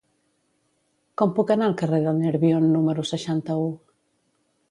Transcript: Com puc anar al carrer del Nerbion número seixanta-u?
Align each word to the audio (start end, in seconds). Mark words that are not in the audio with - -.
Com 1.21 1.33
puc 1.39 1.51
anar 1.55 1.67
al 1.67 1.75
carrer 1.81 2.01
del 2.07 2.17
Nerbion 2.23 2.67
número 2.77 3.07
seixanta-u? 3.13 3.71